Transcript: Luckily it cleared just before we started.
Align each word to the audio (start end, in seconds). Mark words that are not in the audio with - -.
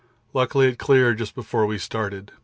Luckily 0.33 0.65
it 0.67 0.79
cleared 0.79 1.19
just 1.19 1.35
before 1.35 1.67
we 1.67 1.77
started. 1.77 2.31